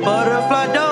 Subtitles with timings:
[0.00, 0.91] butterfly dose.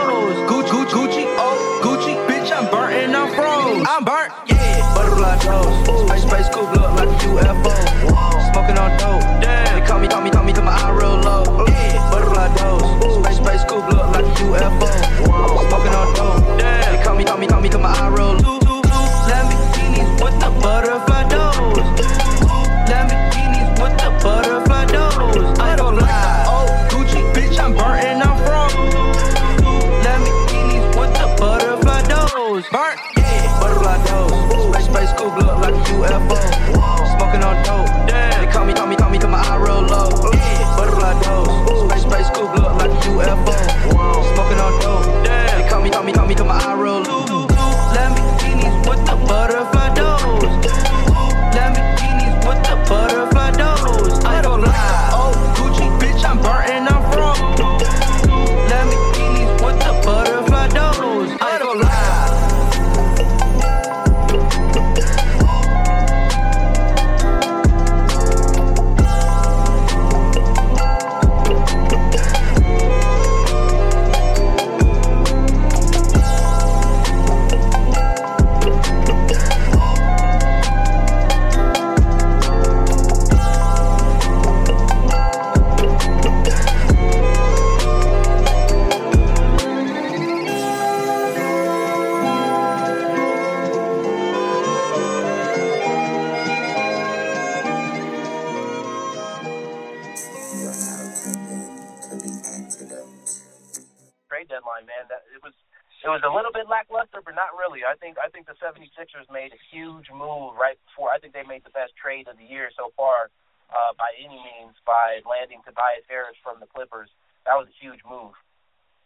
[108.41, 111.13] Think the 76ers made a huge move right before.
[111.13, 113.29] I think they made the best trade of the year so far
[113.69, 117.13] uh, by any means by landing Tobias Harris from the Clippers.
[117.45, 118.33] That was a huge move.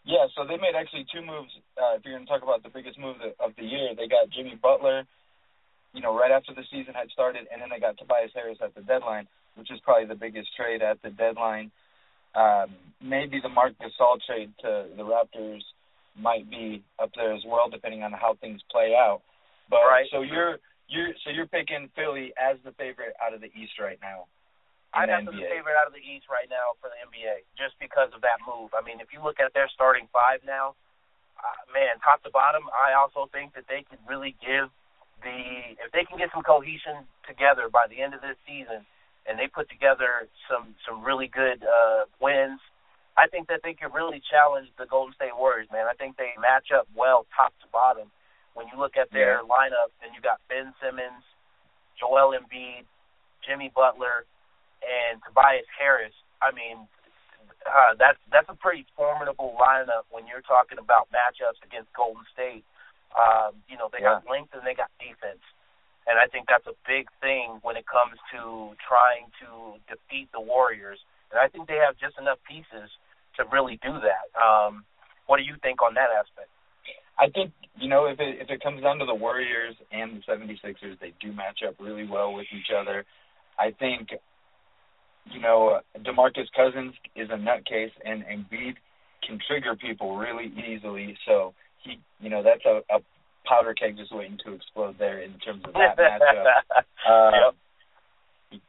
[0.07, 1.51] Yeah, so they made actually two moves.
[1.75, 4.07] Uh, if you're going to talk about the biggest move of- of the year, they
[4.07, 5.03] got Jimmy Butler,
[5.91, 8.71] you know, right after the season had started, and then they got Tobias Harris at
[8.79, 9.27] the deadline,
[9.59, 11.75] which is probably the biggest trade at the deadline.
[12.39, 12.71] Um,
[13.03, 15.67] maybe the Marc Gasol trade to the Raptors
[16.19, 19.23] might be up there as well, depending on how things play out.
[19.69, 20.07] But Right.
[20.11, 20.59] so you're
[20.89, 24.27] you're so you're picking Philly as the favorite out of the East right now.
[24.95, 27.75] I'd the have the favorite out of the East right now for the NBA, just
[27.81, 28.71] because of that move.
[28.79, 30.79] I mean, if you look at their starting five now,
[31.35, 34.71] uh, man, top to bottom, I also think that they could really give
[35.23, 38.87] the if they can get some cohesion together by the end of this season,
[39.27, 42.61] and they put together some some really good uh, wins.
[43.17, 45.87] I think that they could really challenge the Golden State Warriors, man.
[45.87, 48.11] I think they match up well top to bottom.
[48.55, 49.51] When you look at their Yeah.
[49.51, 51.25] lineup, and you got Ben Simmons,
[51.97, 52.87] Joel Embiid,
[53.43, 54.27] Jimmy Butler,
[54.83, 56.15] and Tobias Harris.
[56.43, 56.87] I mean,
[57.67, 62.65] uh, that's that's a pretty formidable lineup when you're talking about matchups against Golden State.
[63.17, 65.43] Um, you know, they got length and they got defense,
[66.07, 70.41] and I think that's a big thing when it comes to trying to defeat the
[70.41, 70.99] Warriors.
[71.31, 72.91] And I think they have just enough pieces
[73.37, 74.27] to really do that.
[74.39, 74.85] Um,
[75.27, 76.51] what do you think on that aspect?
[77.19, 80.33] I think you know if it if it comes down to the Warriors and the
[80.33, 83.05] 76ers, they do match up really well with each other.
[83.59, 84.09] I think
[85.31, 88.75] you know DeMarcus Cousins is a nutcase, and Embiid
[89.27, 91.17] can trigger people really easily.
[91.27, 93.01] So he, you know, that's a, a
[93.47, 96.45] powder keg just waiting to explode there in terms of that matchup.
[97.09, 97.53] Uh,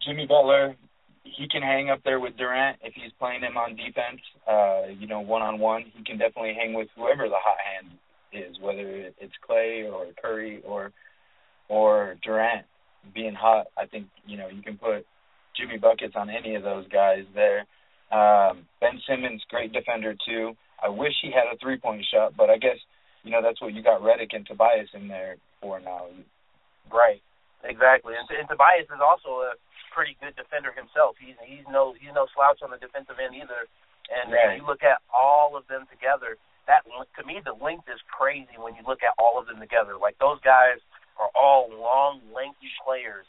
[0.06, 0.76] Jimmy Butler,
[1.26, 4.22] he can hang up there with Durant if he's playing him on defense.
[4.48, 7.98] Uh, you know, one on one, he can definitely hang with whoever the hot hand
[8.32, 10.92] is, whether it's Klay or Curry or
[11.68, 12.66] or Durant
[13.14, 13.68] being hot.
[13.78, 15.06] I think you know you can put
[15.58, 17.66] Jimmy buckets on any of those guys there.
[18.12, 20.54] Um, ben Simmons, great defender too.
[20.82, 22.78] I wish he had a three point shot, but I guess
[23.24, 26.06] you know that's what you got Redick and Tobias in there for now.
[26.92, 27.22] Right.
[27.64, 28.14] Exactly.
[28.14, 29.58] And, and Tobias is also a
[29.96, 31.16] pretty good defender himself.
[31.16, 33.64] He's he's no he's no slouch on the defensive end either.
[34.12, 34.54] And Right.
[34.54, 36.36] if you look at all of them together,
[36.68, 39.96] that to me the length is crazy when you look at all of them together.
[39.96, 40.84] Like those guys
[41.18, 43.26] are all long, lengthy players,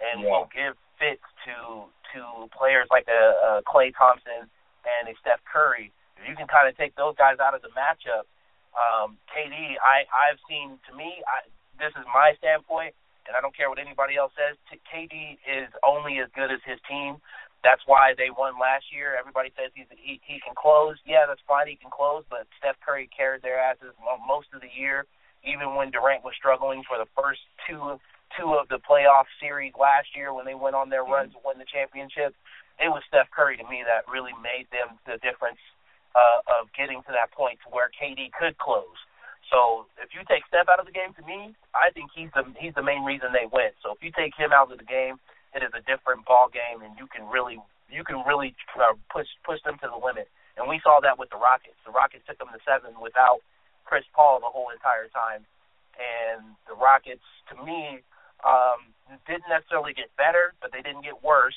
[0.00, 0.30] and Yeah.
[0.32, 1.84] will give fits to
[2.16, 4.48] to players like a, a Klay Thompson
[4.88, 5.92] and a Steph Curry.
[6.16, 8.24] If you can kind of take those guys out of the matchup,
[8.72, 11.44] um, KD, I I've seen to me, I,
[11.78, 12.94] this is my standpoint,
[13.26, 14.56] and I don't care what anybody else says.
[14.70, 17.18] KD is only as good as his team.
[17.66, 19.18] That's why they won last year.
[19.18, 20.96] Everybody says he's he he can close.
[21.02, 21.66] Yeah, that's fine.
[21.66, 23.90] He can close, but Steph Curry carried their asses
[24.22, 25.06] most of the year,
[25.42, 27.98] even when Durant was struggling for the first two
[28.34, 31.58] two of the playoff series last year when they went on their run to win
[31.58, 32.34] the championship.
[32.78, 35.62] It was Steph Curry to me that really made them the difference
[36.14, 38.98] uh, of getting to that point to where KD could close.
[39.50, 42.42] So if you take Steph out of the game, to me, I think he's the
[42.58, 43.70] he's the main reason they win.
[43.82, 45.22] So if you take him out of the game,
[45.54, 49.30] it is a different ball game, and you can really you can really uh, push
[49.46, 50.26] push them to the limit.
[50.56, 51.78] And we saw that with the Rockets.
[51.84, 53.44] The Rockets took them to seven without
[53.84, 55.46] Chris Paul the whole entire time,
[55.94, 58.02] and the Rockets, to me,
[58.42, 58.90] um,
[59.28, 61.56] didn't necessarily get better, but they didn't get worse.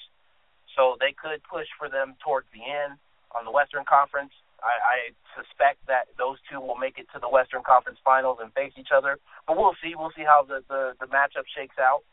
[0.78, 3.02] So they could push for them towards the end
[3.34, 4.32] on the Western Conference.
[4.64, 4.98] I, I
[5.36, 8.92] suspect that those two will make it to the Western Conference Finals and face each
[8.94, 9.18] other.
[9.48, 9.96] But we'll see.
[9.96, 12.04] We'll see how the the, the matchup shakes out.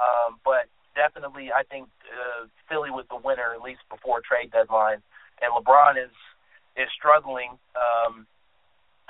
[0.00, 5.02] Um, but definitely, I think uh, Philly was the winner at least before trade deadline,
[5.40, 6.14] and LeBron is
[6.76, 7.58] is struggling.
[7.76, 8.26] Um,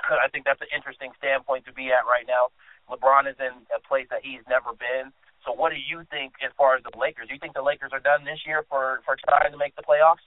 [0.23, 2.51] I think that's an interesting standpoint to be at right now.
[2.91, 5.15] LeBron is in a place that he's never been.
[5.47, 7.27] So, what do you think as far as the Lakers?
[7.27, 9.83] Do you think the Lakers are done this year for for trying to make the
[9.83, 10.23] playoffs?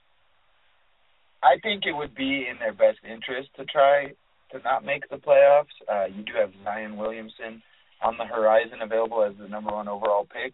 [1.43, 4.13] I think it would be in their best interest to try
[4.51, 5.75] to not make the playoffs.
[5.91, 7.61] Uh, you do have Zion Williamson
[8.01, 10.53] on the horizon available as the number one overall pick.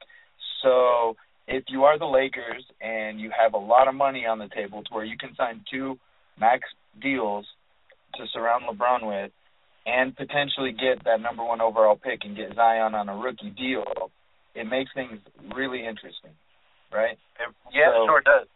[0.61, 1.15] So
[1.47, 4.83] if you are the Lakers and you have a lot of money on the table
[4.83, 5.97] to where you can sign two
[6.39, 6.63] max
[7.01, 7.45] deals
[8.15, 9.31] to surround LeBron with
[9.85, 13.83] and potentially get that number one overall pick and get Zion on a rookie deal,
[14.55, 15.19] it makes things
[15.53, 16.31] really interesting,
[16.91, 17.17] right?
[17.73, 18.47] Yeah, so, sure does.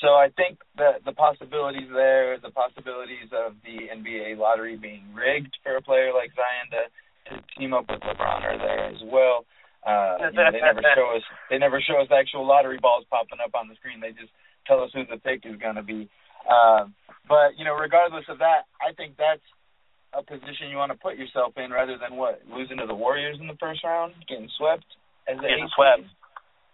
[0.00, 5.56] So I think that the possibilities there, the possibilities of the NBA lottery being rigged
[5.62, 6.82] for a player like Zion to,
[7.30, 9.44] to team up with LeBron are there as well.
[9.86, 13.40] Uh, you know, they never show us they never show us actual lottery balls popping
[13.40, 14.00] up on the screen.
[14.00, 14.32] They just
[14.66, 16.08] tell us who the pick is going to be.
[16.44, 16.92] Uh,
[17.28, 19.44] but you know, regardless of that, I think that's
[20.12, 23.38] a position you want to put yourself in rather than what losing to the Warriors
[23.40, 24.84] in the first round, getting swept
[25.28, 26.04] as getting swept.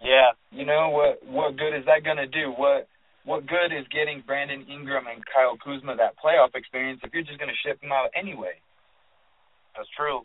[0.03, 0.35] Yeah.
[0.51, 1.23] You know what?
[1.25, 2.51] What good is that going to do?
[2.51, 2.89] What
[3.27, 7.43] what good is getting Brandon Ingram and Kyle Kuzma that playoff experience if you're just
[7.43, 8.55] going to ship them out anyway?
[9.75, 10.23] That's true.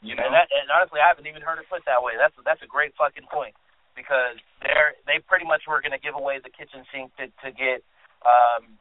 [0.00, 2.16] You know, and, that, and honestly, I haven't even heard it put that way.
[2.16, 3.52] That's that's a great fucking point
[3.92, 7.52] because they're they pretty much were going to give away the kitchen sink to to
[7.52, 7.84] get
[8.24, 8.80] um,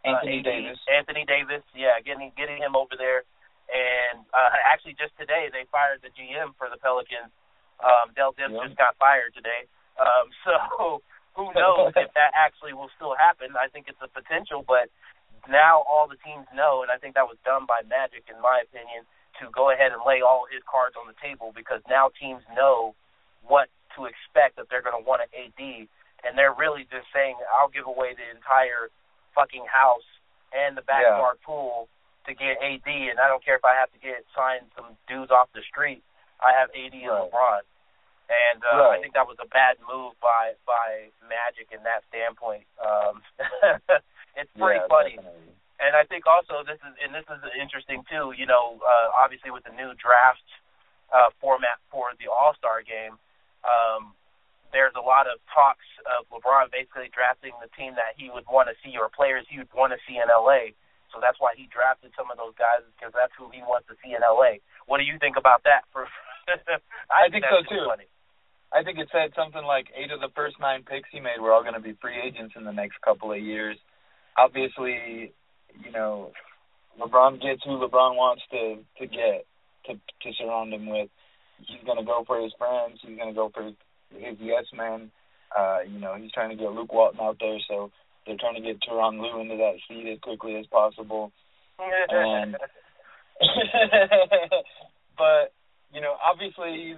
[0.00, 0.80] Anthony uh, Davis.
[0.88, 3.28] Anthony Davis, yeah, getting getting him over there.
[3.68, 7.28] And uh, actually, just today they fired the GM for the Pelicans.
[7.76, 8.72] Um, Dell Demps yeah.
[8.72, 9.68] just got fired today.
[10.00, 11.04] Um, so
[11.36, 13.52] who knows if that actually will still happen?
[13.54, 14.88] I think it's a potential, but
[15.46, 18.64] now all the teams know, and I think that was done by Magic, in my
[18.64, 19.04] opinion,
[19.38, 22.96] to go ahead and lay all his cards on the table because now teams know
[23.44, 25.60] what to expect that they're going to want an AD,
[26.24, 28.88] and they're really just saying, "I'll give away the entire
[29.36, 30.08] fucking house
[30.56, 31.46] and the backyard yeah.
[31.46, 31.88] pool
[32.26, 35.30] to get AD, and I don't care if I have to get signed some dudes
[35.30, 36.02] off the street.
[36.40, 37.28] I have AD and.
[37.28, 37.60] LeBron."
[38.26, 38.98] And uh, right.
[38.98, 42.66] I think that was a bad move by by Magic in that standpoint.
[42.82, 43.22] Um,
[44.38, 45.54] it's pretty yeah, funny, definitely.
[45.78, 48.34] and I think also this is and this is interesting too.
[48.34, 50.46] You know, uh, obviously with the new draft
[51.14, 53.14] uh, format for the All Star game,
[53.62, 54.14] um,
[54.74, 58.66] there's a lot of talks of LeBron basically drafting the team that he would want
[58.66, 60.74] to see or players he would want to see in LA.
[61.14, 63.94] So that's why he drafted some of those guys because that's who he wants to
[64.02, 64.58] see in LA.
[64.90, 65.86] What do you think about that?
[65.94, 66.04] For
[67.08, 67.86] I, I think, think so too.
[67.86, 68.10] Funny.
[68.72, 71.52] I think it said something like eight of the first nine picks he made were
[71.52, 73.76] all going to be free agents in the next couple of years.
[74.36, 75.32] Obviously,
[75.84, 76.32] you know,
[77.00, 79.46] LeBron gets who LeBron wants to to get
[79.86, 81.08] to to surround him with.
[81.58, 83.00] He's going to go for his friends.
[83.00, 83.74] He's going to go for his,
[84.10, 85.10] his yes men.
[85.56, 87.90] Uh, you know, he's trying to get Luke Walton out there, so
[88.26, 91.32] they're trying to get Tyronn Lue into that seat as quickly as possible.
[92.10, 92.56] and
[95.16, 95.52] but
[95.92, 96.96] you know, obviously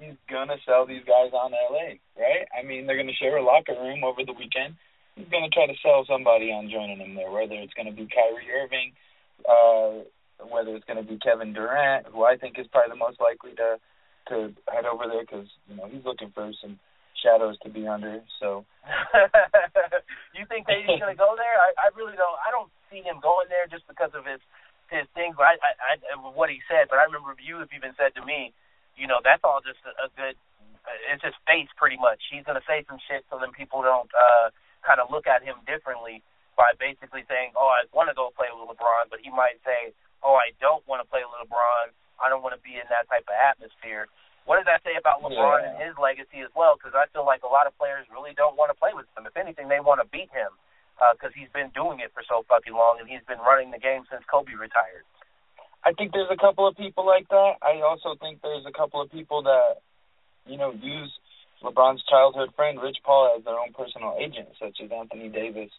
[0.00, 2.46] he's gonna sell these guys on LA, right?
[2.52, 4.76] I mean, they're gonna share a locker room over the weekend.
[5.16, 8.52] He's gonna try to sell somebody on joining him there, whether it's gonna be Kyrie
[8.52, 8.92] Irving,
[9.48, 10.04] uh,
[10.44, 13.80] whether it's gonna be Kevin Durant, who I think is probably the most likely to
[14.28, 16.78] to head over there because you know he's looking for some
[17.22, 18.20] shadows to be under.
[18.40, 18.66] So,
[20.36, 21.56] you think that he's gonna go there?
[21.62, 22.38] I, I really don't.
[22.44, 24.42] I don't see him going there just because of his
[24.90, 25.32] his thing.
[25.32, 26.90] But I, I, I what he said.
[26.90, 28.52] But I remember you have even said to me
[28.96, 30.36] you know, that's all just a, a good.
[30.84, 32.20] Uh, it's his face, pretty much.
[32.32, 34.50] He's gonna say some shit so then people don't uh,
[34.84, 36.24] kind of look at him differently
[36.56, 39.92] by basically saying, "Oh, I want to go play with LeBron," but he might say,
[40.24, 41.92] "Oh, I don't want to play with LeBron.
[42.16, 44.08] I don't want to be in that type of atmosphere."
[44.46, 45.66] What does that say about LeBron yeah.
[45.66, 46.78] and his legacy as well?
[46.78, 49.26] Because I feel like a lot of players really don't want to play with him.
[49.26, 50.54] If anything, they want to beat him
[50.96, 53.82] because uh, he's been doing it for so fucking long and he's been running the
[53.82, 55.04] game since Kobe retired.
[55.86, 57.62] I think there's a couple of people like that.
[57.62, 59.78] I also think there's a couple of people that,
[60.44, 61.12] you know, use
[61.62, 65.70] LeBron's childhood friend Rich Paul as their own personal agent, such as Anthony Davis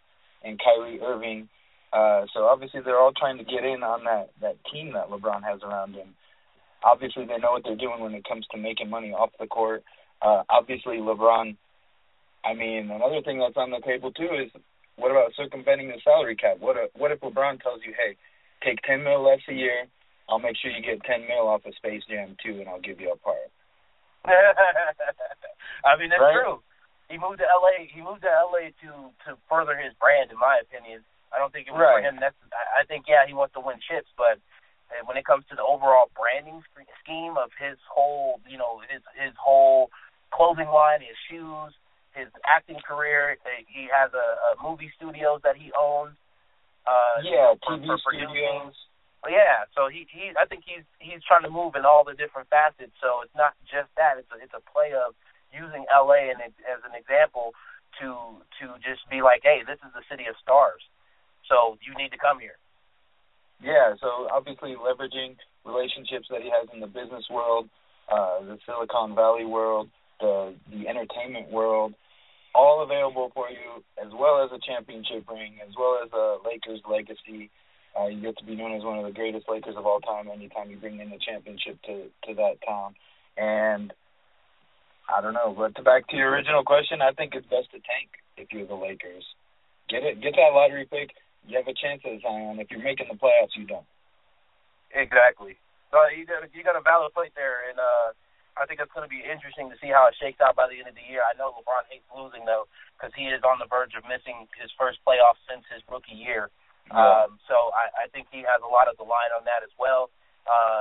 [0.45, 1.49] and Kyrie Irving.
[1.91, 5.43] Uh, so obviously they're all trying to get in on that that team that LeBron
[5.43, 6.15] has around him.
[6.83, 9.83] Obviously they know what they're doing when it comes to making money off the court.
[10.21, 11.57] Uh, obviously LeBron.
[12.45, 14.51] I mean, another thing that's on the table too is
[14.95, 16.57] what about circumventing the salary cap?
[16.59, 18.15] What if, what if LeBron tells you, hey,
[18.63, 19.85] take ten mil less a year,
[20.29, 22.99] I'll make sure you get ten mil off of Space Jam 2, and I'll give
[22.99, 23.47] you a part.
[24.27, 26.35] I mean that's Right.
[26.43, 26.61] true.
[27.09, 27.87] He moved to LA.
[27.87, 28.89] He moved to LA to
[29.25, 31.03] to further his brand, in my opinion.
[31.31, 32.03] I don't think it was Right.
[32.03, 32.19] for him.
[32.19, 34.39] That's I I think yeah, he wants to win chips, but
[35.07, 39.01] when it comes to the overall branding sch- scheme of his whole, you know, his
[39.15, 39.91] his whole
[40.31, 41.71] clothing line, his shoes,
[42.11, 46.15] his acting career, uh, he has a, a movie studios that he owns.
[46.87, 48.31] Uh, yeah, TV for producing.
[48.31, 48.73] studios.
[48.75, 48.86] But
[49.27, 52.49] yeah, so he he I think he's he's trying to move in all the different
[52.49, 52.95] facets.
[53.01, 55.13] So it's not just that; it's a, it's a play of
[55.51, 57.53] using LA and as an example
[57.99, 60.81] to to just be like, hey, this is the city of stars,
[61.49, 62.59] so you need to come here.
[63.61, 67.69] Yeah, so obviously leveraging relationships that he has in the business world,
[68.11, 71.93] uh, the Silicon Valley world, the the entertainment world,
[72.53, 76.81] all available for you, as well as a championship ring, as well as a Lakers
[76.89, 77.49] legacy.
[77.97, 80.29] Uh, you get to be known as one of the greatest Lakers of all time
[80.29, 82.93] anytime you bring in the championship to to that town.
[83.37, 83.93] And
[85.09, 87.79] I don't know, but to back to your original question, I think it's best to
[87.79, 89.25] tank if you're the Lakers.
[89.89, 91.15] Get it, get that lottery pick.
[91.47, 92.59] You have a chance at Zion.
[92.59, 93.87] If you're making the playoffs, you don't.
[94.91, 95.55] Exactly.
[95.91, 98.11] So you got you got a valid point there, and uh,
[98.59, 100.75] I think it's going to be interesting to see how it shakes out by the
[100.75, 101.23] end of the year.
[101.23, 104.67] I know LeBron hates losing though, because he is on the verge of missing his
[104.75, 106.51] first playoff since his rookie year.
[106.91, 107.23] Yeah.
[107.27, 109.71] Um, so I, I think he has a lot of the line on that as
[109.79, 110.09] well,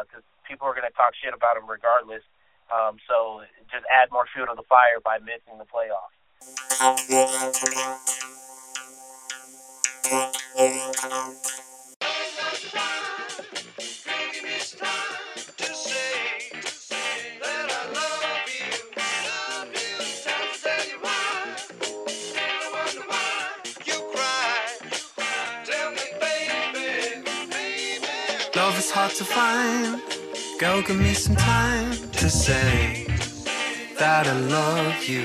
[0.06, 2.22] because people are going to talk shit about him regardless.
[2.70, 6.14] Um, so just add more fuel to the fire by missing the playoffs.
[11.62, 11.65] Love
[29.06, 30.02] hard to find.
[30.58, 33.06] Girl, give me some time to say
[33.98, 35.24] that I love you.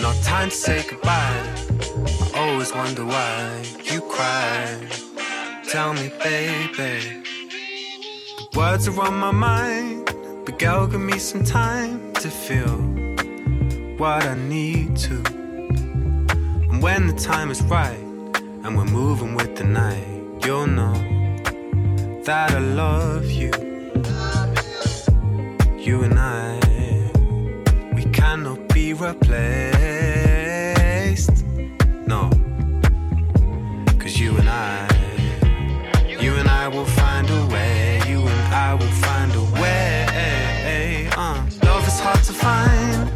[0.00, 1.44] No time to say goodbye.
[2.24, 4.64] I always wonder why you cry.
[5.70, 7.22] Tell me, baby.
[8.38, 10.12] The words are on my mind,
[10.44, 12.78] but girl, give me some time to feel
[13.96, 15.22] what I need to.
[16.70, 18.04] And when the time is right,
[18.62, 20.08] and we're moving with the night,
[20.44, 21.09] you'll know
[22.24, 23.50] that I love you.
[25.78, 26.60] You and I,
[27.94, 29.44] we cannot be replaced.
[32.06, 32.30] No,
[33.98, 34.86] cause you and I,
[36.08, 38.02] you and I will find a way.
[38.06, 41.08] You and I will find a way.
[41.16, 43.10] Uh, love is hard to find.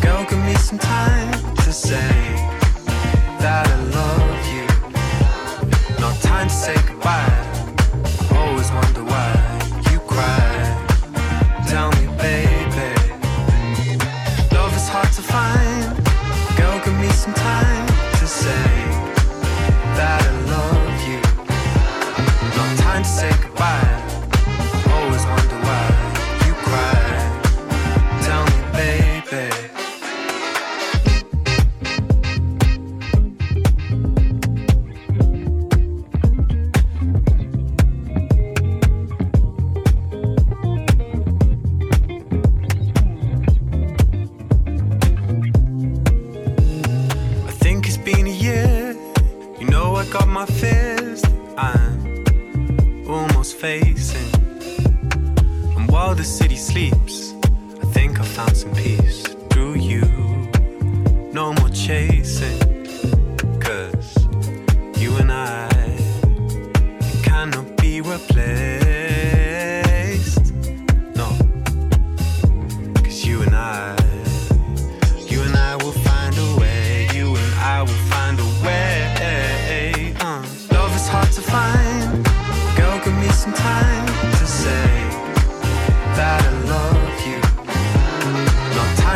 [0.00, 2.08] Girl, give me some time to say
[3.40, 4.66] that I love you.
[6.00, 7.33] No time to say goodbye.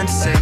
[0.08, 0.37] Say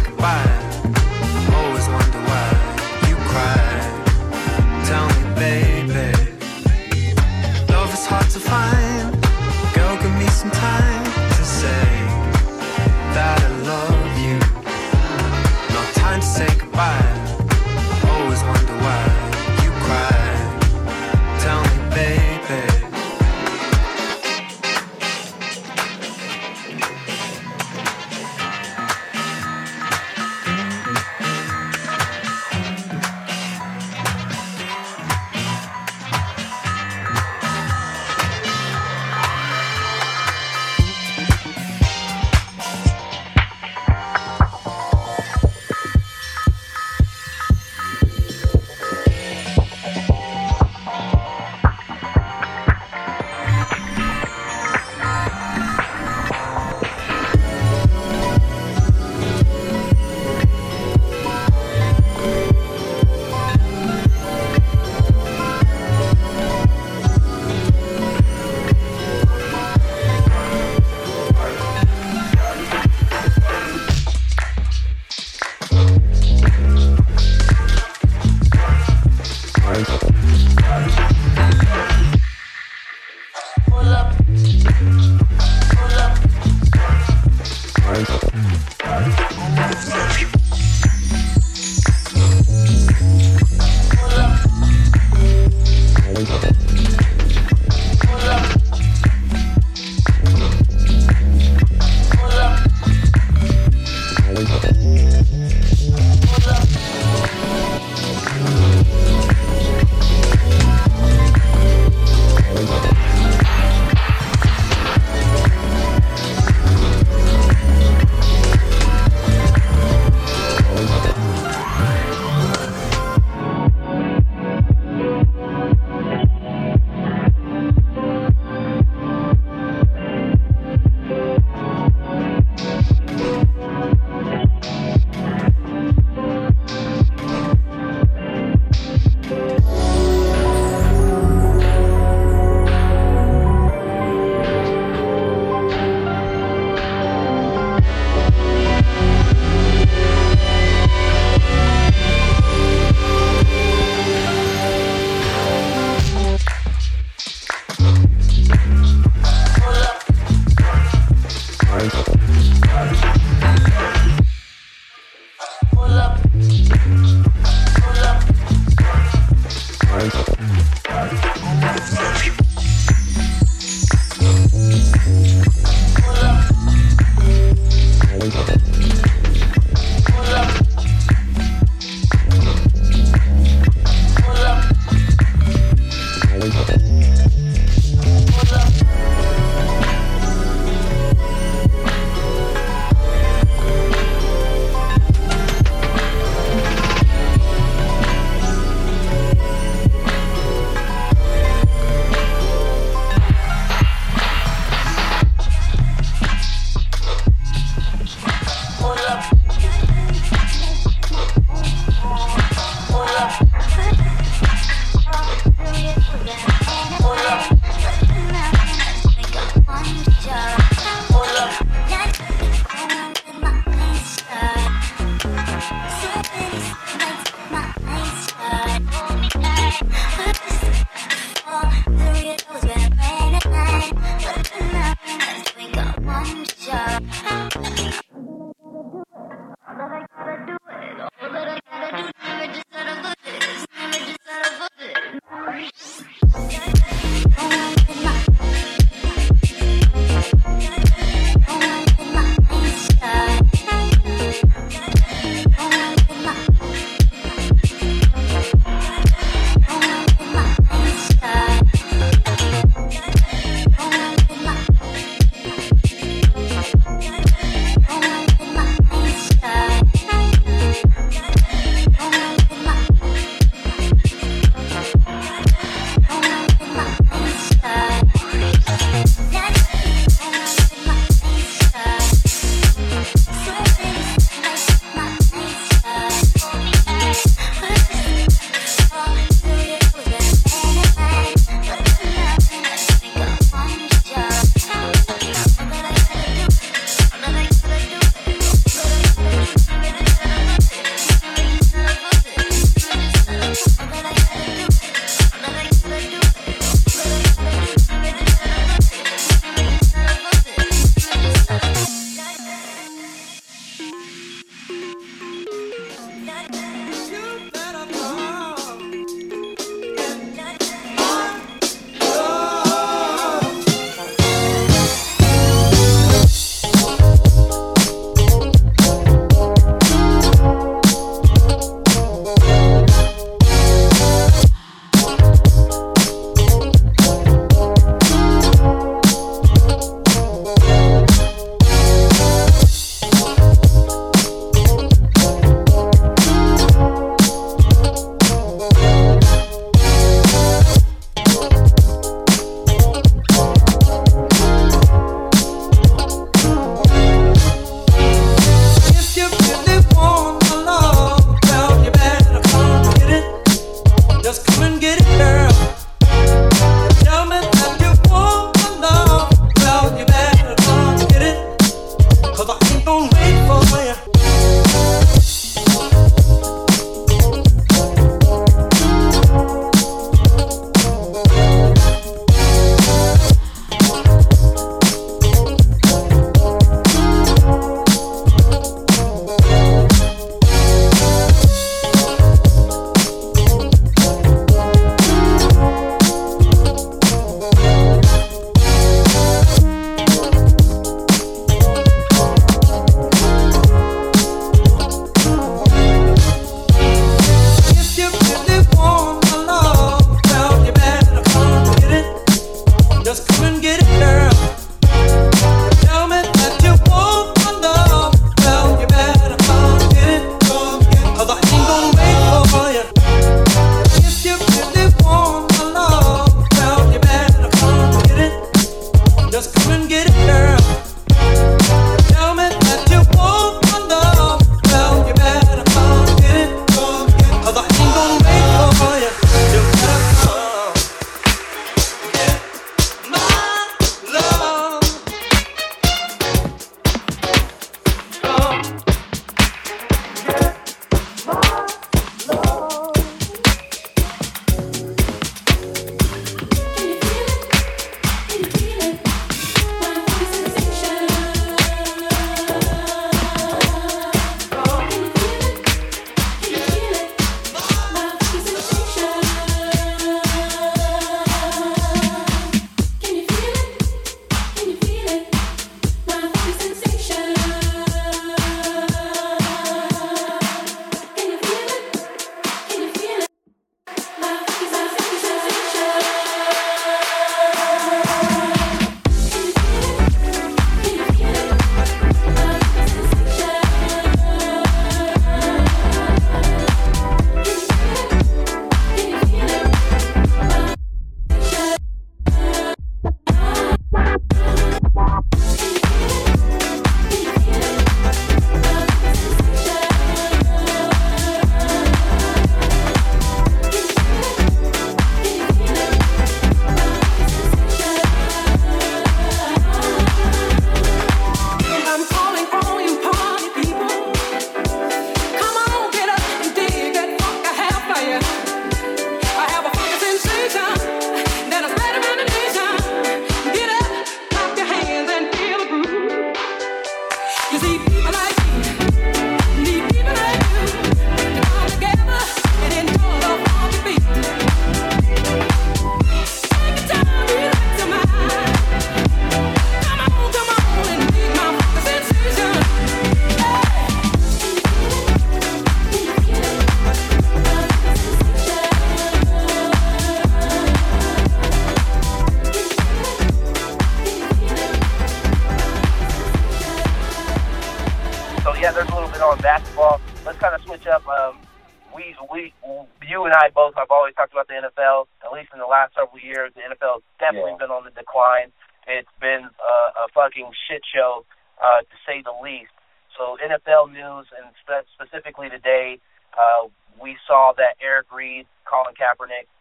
[582.07, 582.71] Say the least.
[583.19, 585.99] So NFL news, and spe- specifically today,
[586.31, 589.51] uh, we saw that Eric Reid, Colin Kaepernick,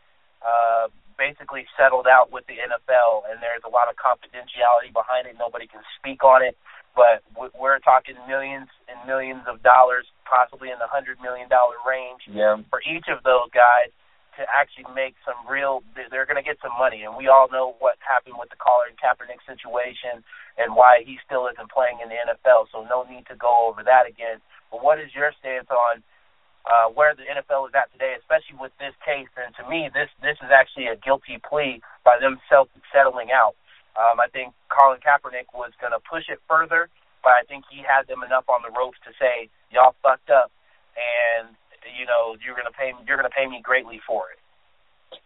[0.45, 5.35] uh, basically settled out with the NFL, and there's a lot of confidentiality behind it.
[5.35, 6.57] Nobody can speak on it,
[6.95, 12.29] but we're talking millions and millions of dollars, possibly in the hundred million dollar range
[12.29, 12.61] yeah.
[12.69, 13.91] for each of those guys
[14.37, 15.83] to actually make some real.
[15.97, 18.95] They're going to get some money, and we all know what happened with the Colin
[19.01, 20.25] Kaepernick situation
[20.57, 22.69] and why he still isn't playing in the NFL.
[22.73, 24.41] So no need to go over that again.
[24.71, 26.03] But what is your stance on?
[26.67, 29.31] uh, where the NFL is at today, especially with this case.
[29.39, 33.55] And to me, this this is actually a guilty plea by them self settling out.
[33.95, 36.91] Um, I think Colin Kaepernick was going to push it further,
[37.23, 40.51] but I think he had them enough on the ropes to say, "Y'all fucked up,
[40.99, 41.55] and
[41.95, 44.41] you know you're to pay you're to pay me greatly for it."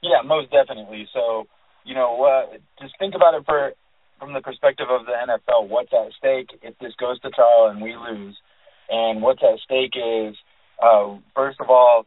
[0.02, 1.08] Yeah, most definitely.
[1.12, 1.46] So,
[1.84, 3.72] you know, uh, just think about it for
[4.18, 5.68] from the perspective of the NFL.
[5.68, 8.36] What's at stake if this goes to trial and we lose,
[8.88, 10.36] and what's at stake is
[10.82, 12.06] uh, first of all,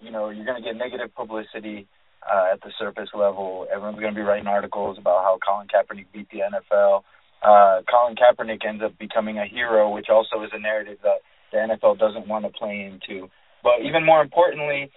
[0.00, 1.86] you know, you're going to get negative publicity
[2.22, 3.66] uh, at the surface level.
[3.70, 7.02] Everyone's going to be writing articles about how Colin Kaepernick beat the NFL.
[7.42, 11.20] Uh, Colin Kaepernick ends up becoming a hero, which also is a narrative that
[11.52, 13.28] the NFL doesn't want to play into.
[13.66, 14.90] But even more importantly,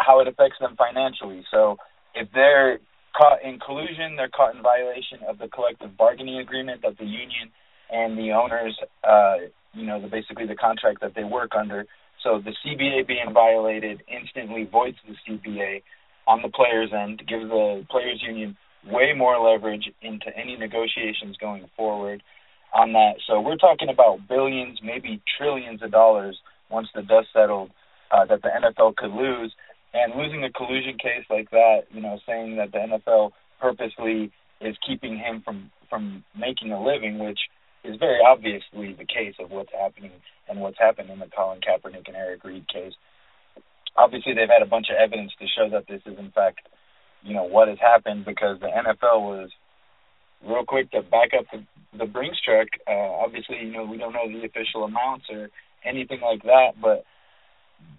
[0.00, 1.44] how it affects them financially.
[1.52, 1.76] So
[2.14, 2.80] if they're
[3.12, 7.52] caught in collusion, they're caught in violation of the collective bargaining agreement that the union
[7.92, 8.72] and the owners,
[9.04, 11.84] uh, you know, the, basically the contract that they work under
[12.26, 15.82] so the CBA being violated instantly voids the CBA
[16.26, 21.66] on the players' end, gives the players' union way more leverage into any negotiations going
[21.76, 22.22] forward
[22.74, 23.14] on that.
[23.28, 26.36] So we're talking about billions, maybe trillions of dollars
[26.68, 27.70] once the dust settled
[28.10, 29.52] uh, that the NFL could lose.
[29.94, 34.76] And losing a collusion case like that, you know, saying that the NFL purposely is
[34.86, 37.38] keeping him from from making a living, which
[37.84, 40.10] is very obviously the case of what's happening
[40.48, 42.92] and what's happened in the Colin Kaepernick and Eric Reid case.
[43.96, 46.68] Obviously, they've had a bunch of evidence to show that this is in fact,
[47.22, 49.50] you know, what has happened because the NFL was
[50.44, 51.64] real quick to back up the,
[51.96, 52.68] the Brinks truck.
[52.86, 55.48] Uh, obviously, you know, we don't know the official amounts or
[55.84, 57.04] anything like that, but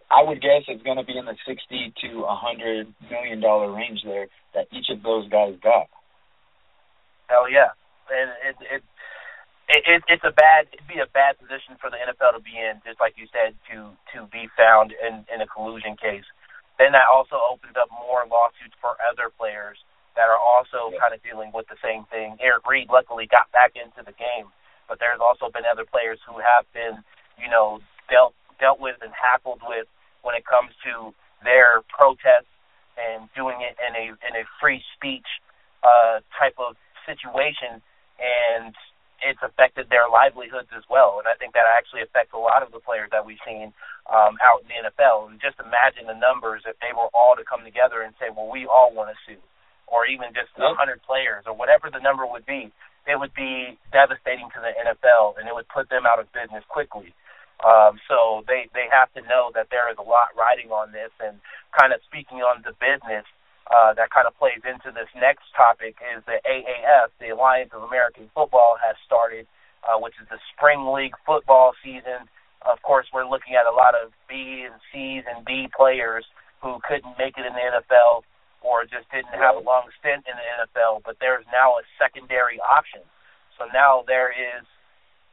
[0.10, 3.72] I would guess it's going to be in the sixty to a hundred million dollar
[3.72, 5.92] range there that each of those guys got.
[7.28, 7.76] Hell yeah,
[8.08, 8.84] and it, it
[9.68, 12.56] it, it, it's a bad it'd be a bad position for the NFL to be
[12.56, 16.24] in, just like you said, to to be found in in a collusion case.
[16.80, 19.76] Then that also opens up more lawsuits for other players
[20.16, 21.04] that are also yeah.
[21.04, 22.38] kind of dealing with the same thing.
[22.40, 24.50] Eric Reid luckily got back into the game,
[24.88, 27.04] but there's also been other players who have been,
[27.38, 29.88] you know, dealt dealt with and hackled with
[30.22, 32.52] when it comes to their protests
[32.98, 35.28] and doing it in a in a free speech
[35.86, 37.82] uh type of situation
[38.18, 38.74] and
[39.26, 41.18] it's affected their livelihoods as well.
[41.18, 43.74] And I think that actually affects a lot of the players that we've seen
[44.06, 45.30] um, out in the NFL.
[45.30, 48.50] And just imagine the numbers if they were all to come together and say, well,
[48.50, 49.42] we all want to sue,
[49.90, 50.78] or even just a yep.
[50.78, 52.70] 100 players, or whatever the number would be.
[53.08, 56.62] It would be devastating to the NFL, and it would put them out of business
[56.68, 57.16] quickly.
[57.66, 61.12] Um, so they they have to know that there is a lot riding on this,
[61.20, 61.42] and
[61.74, 63.26] kind of speaking on the business
[63.74, 67.84] uh, that kind of plays into this next topic is the AAF, the Alliance of
[67.84, 69.48] American Football, has started,
[69.84, 72.30] uh, which is the spring league football season.
[72.62, 76.26] Of course, we're looking at a lot of B and C's and D players
[76.62, 78.24] who couldn't make it in the NFL
[78.62, 82.60] or just didn't have a long stint in the NFL, but there's now a secondary
[82.60, 83.02] option.
[83.58, 84.66] So now there is,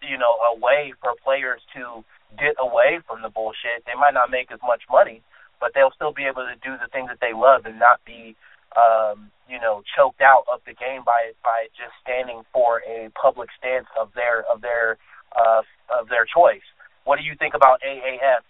[0.09, 2.05] you know, a way for players to
[2.39, 3.85] get away from the bullshit.
[3.87, 5.23] They might not make as much money,
[5.61, 8.37] but they'll still be able to do the things that they love and not be
[8.75, 13.49] um, you know, choked out of the game by by just standing for a public
[13.59, 14.99] stance of their of their
[15.37, 15.63] uh,
[16.01, 16.65] of their choice.
[17.05, 18.43] What do you think about AAF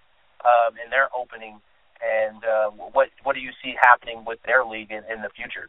[0.44, 1.60] um, and their opening,
[2.00, 5.68] and uh, what what do you see happening with their league in, in the future?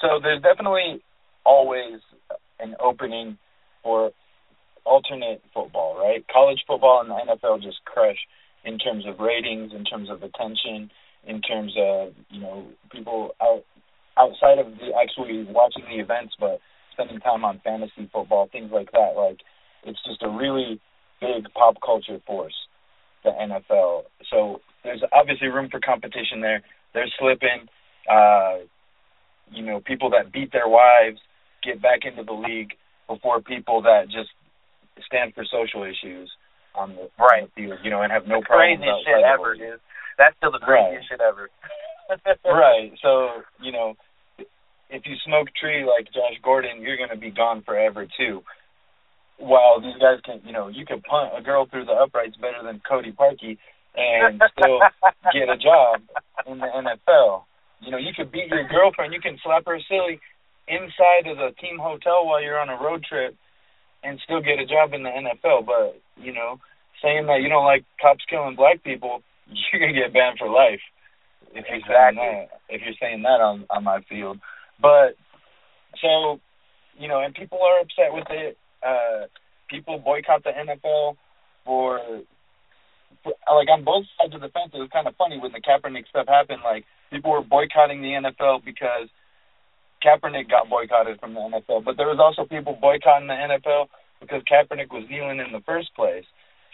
[0.00, 1.02] So there's definitely
[1.44, 2.00] always
[2.58, 3.36] an opening
[3.82, 4.12] for
[4.84, 6.24] alternate football, right?
[6.32, 8.18] College football and the NFL just crush
[8.64, 10.90] in terms of ratings, in terms of attention,
[11.26, 13.64] in terms of you know people out
[14.18, 16.60] outside of the actually watching the events, but
[16.92, 19.14] spending time on fantasy football, things like that.
[19.16, 19.40] Like
[19.84, 20.80] it's just a really
[21.20, 22.54] big pop culture force,
[23.24, 24.04] the NFL.
[24.30, 26.62] So there's obviously room for competition there.
[26.94, 27.68] They're slipping.
[28.10, 28.64] Uh,
[29.52, 31.18] you know, people that beat their wives
[31.62, 32.72] get back into the league
[33.08, 34.30] before people that just
[35.06, 36.30] stand for social issues
[36.74, 37.42] on the, right.
[37.44, 39.80] on the field, you know, and have no problems craziest shit ever, dude.
[40.18, 41.18] That's still the craziest right.
[41.18, 41.48] shit ever.
[42.44, 42.92] right.
[43.02, 43.94] So you know,
[44.90, 48.42] if you smoke tree like Josh Gordon, you're gonna be gone forever too.
[49.38, 52.60] While these guys can, you know, you can punt a girl through the uprights better
[52.62, 53.56] than Cody Parkey
[53.96, 54.80] and still
[55.32, 56.02] get a job
[56.46, 57.44] in the NFL.
[57.80, 60.20] You know, you could beat your girlfriend, you can slap her silly
[60.68, 63.34] inside of the team hotel while you're on a road trip
[64.02, 65.66] and still get a job in the NFL.
[65.66, 66.58] But, you know,
[67.02, 70.80] saying that you don't like cops killing black people, you're gonna get banned for life
[71.52, 72.20] if you're exactly.
[72.20, 72.60] saying that.
[72.68, 74.38] If you're saying that on on my field,
[74.80, 75.16] but
[76.00, 76.40] so
[76.98, 78.58] you know, and people are upset with it.
[78.86, 79.26] Uh,
[79.68, 81.16] people boycott the NFL
[81.64, 82.00] for,
[83.22, 84.72] for like on both sides of the fence.
[84.74, 86.60] It was kind of funny when the Kaepernick stuff happened.
[86.62, 89.08] Like people were boycotting the NFL because
[90.04, 93.88] Kaepernick got boycotted from the NFL, but there was also people boycotting the NFL
[94.20, 96.24] because Kaepernick was kneeling in the first place.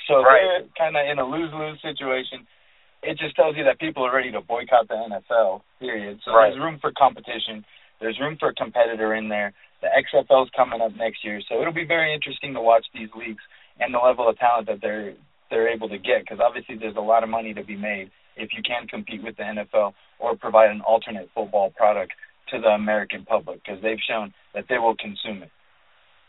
[0.09, 0.41] So right.
[0.41, 2.47] they're kind of in a lose-lose situation
[3.07, 5.63] it just tells you that people are ready to boycott the NFL.
[5.79, 6.21] Period.
[6.25, 6.51] So right.
[6.51, 7.65] there's room for competition.
[8.01, 9.53] There's room for a competitor in there.
[9.81, 13.09] The XFL is coming up next year, so it'll be very interesting to watch these
[13.17, 13.43] leagues
[13.79, 15.15] and the level of talent that they're
[15.51, 16.21] they're able to get.
[16.21, 19.37] Because obviously, there's a lot of money to be made if you can compete with
[19.37, 22.13] the NFL or provide an alternate football product
[22.49, 23.63] to the American public.
[23.65, 25.51] Because they've shown that they will consume it.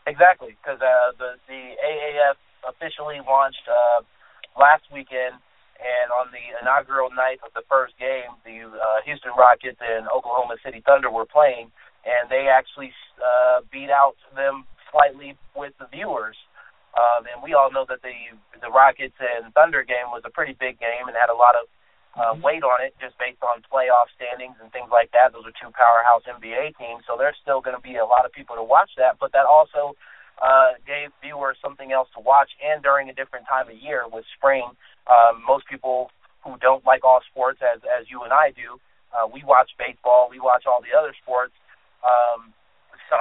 [0.08, 4.04] Exactly, because uh, the the AAF officially launched uh,
[4.56, 5.36] last weekend
[5.78, 10.58] and on the inaugural night of the first game, the uh, Houston Rockets and Oklahoma
[10.66, 11.70] City Thunder were playing,
[12.02, 12.90] and they actually
[13.22, 16.38] uh, beat out them slightly with the viewers.
[16.98, 18.16] Um, and we all know that the
[18.58, 21.70] the Rockets and Thunder game was a pretty big game and had a lot of
[22.18, 25.32] uh, weight on it just based on playoff standings and things like that.
[25.32, 28.34] Those are two powerhouse NBA teams, so there's still going to be a lot of
[28.34, 29.22] people to watch that.
[29.22, 29.94] But that also
[30.42, 34.26] uh, gave viewers something else to watch, and during a different time of year with
[34.34, 34.66] spring
[35.08, 36.12] um, most people
[36.44, 38.80] who don't like all sports, as as you and I do,
[39.16, 41.54] uh, we watch baseball, we watch all the other sports.
[42.04, 42.54] Um,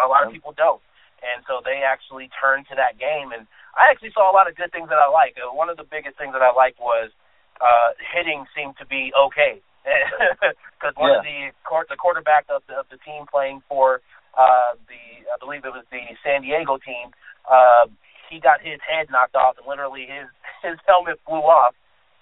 [0.05, 0.83] a lot of people don't,
[1.23, 3.31] and so they actually turn to that game.
[3.31, 3.47] And
[3.79, 5.39] I actually saw a lot of good things that I like.
[5.39, 7.15] Uh, one of the biggest things that I liked was
[7.61, 9.61] uh, hitting seemed to be okay
[10.77, 11.19] because one yeah.
[11.19, 14.03] of the court, the quarterback of the, of the team playing for
[14.35, 17.15] uh, the I believe it was the San Diego team.
[17.47, 17.87] Uh,
[18.29, 20.29] he got his head knocked off, and literally his
[20.67, 21.75] his helmet flew off.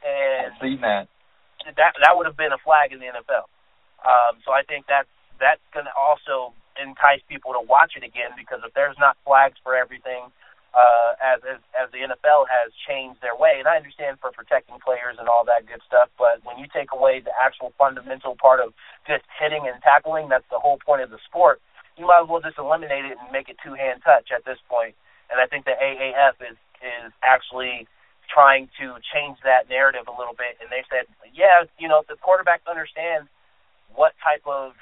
[0.04, 1.08] And I've seen that.
[1.64, 3.48] That that would have been a flag in the NFL.
[4.04, 5.08] Um, so I think that's
[5.40, 9.56] that's going to also entice people to watch it again because if there's not flags
[9.62, 10.28] for everything,
[10.74, 14.76] uh, as, as as the NFL has changed their way, and I understand for protecting
[14.82, 18.58] players and all that good stuff, but when you take away the actual fundamental part
[18.60, 18.74] of
[19.06, 21.62] just hitting and tackling, that's the whole point of the sport.
[21.96, 24.58] You might as well just eliminate it and make it two hand touch at this
[24.68, 24.94] point.
[25.30, 27.86] and I think the AAF is is actually
[28.28, 30.58] trying to change that narrative a little bit.
[30.60, 33.28] And they said, yeah, you know, the quarterback understands
[33.94, 34.72] what type of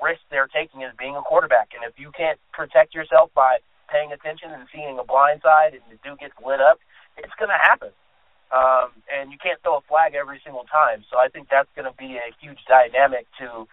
[0.00, 4.12] risk they're taking as being a quarterback, and if you can't protect yourself by paying
[4.12, 6.78] attention and seeing a blind side, and the dude gets lit up,
[7.18, 7.90] it's going to happen.
[8.52, 11.08] Um, and you can't throw a flag every single time.
[11.08, 13.66] So I think that's going to be a huge dynamic to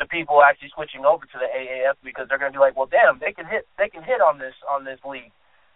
[0.00, 2.88] to people actually switching over to the AAF because they're going to be like, well,
[2.88, 5.32] damn, they can hit they can hit on this on this league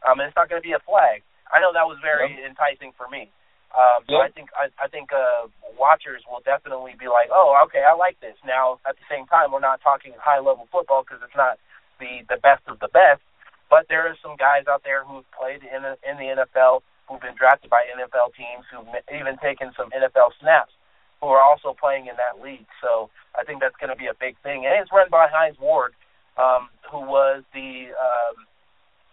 [0.06, 1.22] um, and it's not going to be a flag.
[1.50, 2.54] I know that was very yep.
[2.54, 3.28] enticing for me.
[3.70, 4.26] Um, so yep.
[4.26, 5.46] I think I, I think uh,
[5.78, 8.34] watchers will definitely be like, oh, okay, I like this.
[8.42, 11.58] Now, at the same time, we're not talking high level football because it's not
[12.02, 13.22] the the best of the best.
[13.70, 17.22] But there are some guys out there who've played in the, in the NFL, who've
[17.22, 20.74] been drafted by NFL teams, who've even taken some NFL snaps,
[21.22, 22.66] who are also playing in that league.
[22.82, 24.66] So I think that's going to be a big thing.
[24.66, 25.94] And it's run by Hines Ward,
[26.34, 28.36] um, who was the um,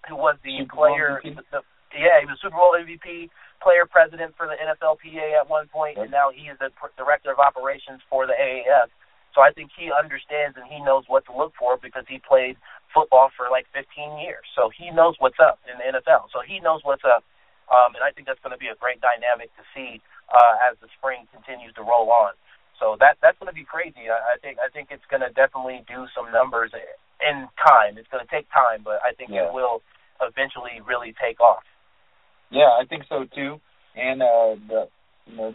[0.10, 1.22] who was the Super player.
[1.22, 1.62] The, the,
[1.94, 3.30] yeah, he was Super Bowl MVP,
[3.62, 7.32] player president for the NFLPA at one point, and now he is the pr- director
[7.32, 8.90] of operations for the AAF.
[9.38, 12.58] So I think he understands and he knows what to look for because he played
[12.98, 14.42] football for like 15 years.
[14.58, 16.34] So he knows what's up in the NFL.
[16.34, 17.22] So he knows what's up.
[17.70, 20.02] Um, and I think that's going to be a great dynamic to see
[20.34, 22.34] uh, as the spring continues to roll on.
[22.80, 24.10] So that that's going to be crazy.
[24.10, 27.98] I, I think I think it's going to definitely do some numbers in time.
[27.98, 29.50] It's going to take time, but I think yeah.
[29.50, 29.82] it will
[30.22, 31.66] eventually really take off.
[32.50, 33.60] Yeah, I think so too.
[33.98, 34.82] And uh, the
[35.26, 35.54] you know,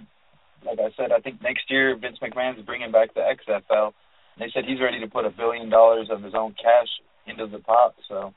[0.66, 3.94] like I said, I think next year Vince McMahon is bringing back the XFL.
[4.38, 6.90] They said he's ready to put a billion dollars of his own cash
[7.26, 7.94] into the pot.
[8.08, 8.34] So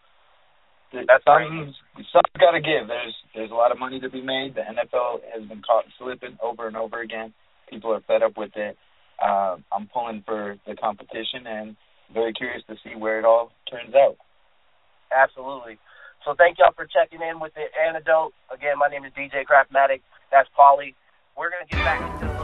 [0.94, 1.76] that's something's
[2.12, 2.88] something's got to give.
[2.88, 4.56] There's there's a lot of money to be made.
[4.56, 7.34] The NFL has been caught slipping over and over again.
[7.70, 8.78] People are fed up with it.
[9.22, 11.76] Uh, I'm pulling for the competition and
[12.14, 14.18] very curious to see where it all turns out.
[15.12, 15.80] Absolutely.
[16.24, 18.34] So thank y'all for checking in with the antidote.
[18.54, 20.02] Again, my name is DJ Craftmatic.
[20.32, 20.94] That's Paulie.
[21.38, 22.35] We're gonna get back into